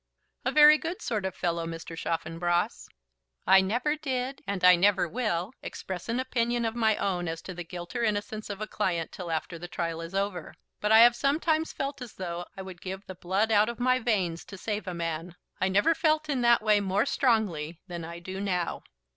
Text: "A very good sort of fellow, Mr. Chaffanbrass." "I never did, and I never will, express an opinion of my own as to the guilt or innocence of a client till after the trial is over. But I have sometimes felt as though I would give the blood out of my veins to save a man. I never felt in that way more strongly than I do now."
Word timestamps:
"A 0.45 0.51
very 0.51 0.79
good 0.79 0.99
sort 0.99 1.25
of 1.25 1.35
fellow, 1.35 1.67
Mr. 1.67 1.95
Chaffanbrass." 1.95 2.89
"I 3.45 3.61
never 3.61 3.95
did, 3.95 4.41
and 4.47 4.63
I 4.63 4.75
never 4.75 5.07
will, 5.07 5.51
express 5.61 6.09
an 6.09 6.19
opinion 6.19 6.65
of 6.65 6.73
my 6.75 6.95
own 6.95 7.27
as 7.27 7.39
to 7.43 7.53
the 7.53 7.63
guilt 7.63 7.95
or 7.95 8.03
innocence 8.03 8.49
of 8.49 8.61
a 8.61 8.65
client 8.67 9.11
till 9.11 9.29
after 9.29 9.59
the 9.59 9.67
trial 9.67 10.01
is 10.01 10.15
over. 10.15 10.55
But 10.79 10.91
I 10.91 11.01
have 11.01 11.15
sometimes 11.15 11.71
felt 11.71 12.01
as 12.01 12.13
though 12.13 12.47
I 12.57 12.63
would 12.63 12.81
give 12.81 13.05
the 13.05 13.13
blood 13.13 13.51
out 13.51 13.69
of 13.69 13.79
my 13.79 13.99
veins 13.99 14.43
to 14.45 14.57
save 14.57 14.87
a 14.87 14.95
man. 14.95 15.35
I 15.59 15.69
never 15.69 15.93
felt 15.93 16.29
in 16.29 16.41
that 16.41 16.63
way 16.63 16.79
more 16.79 17.05
strongly 17.05 17.79
than 17.85 18.03
I 18.03 18.17
do 18.17 18.39
now." 18.41 18.81